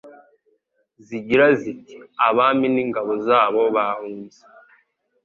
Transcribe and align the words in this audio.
zigira 1.05 1.45
ziti 1.61 1.95
Abami 2.27 2.67
n’ingabo 2.75 3.11
zabo 3.27 3.61
bahunze 3.75 4.41